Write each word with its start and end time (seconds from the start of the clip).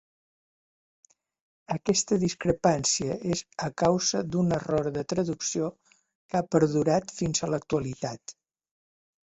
Aquesta 1.75 2.17
discrepància 2.23 3.19
és 3.35 3.43
a 3.67 3.69
causa 3.83 4.25
d'un 4.33 4.59
error 4.61 4.91
de 4.97 5.05
traducció 5.15 5.69
que 5.93 6.43
ha 6.43 6.47
perdurat 6.59 7.17
fins 7.21 7.45
a 7.49 7.53
l'actualitat. 7.55 8.41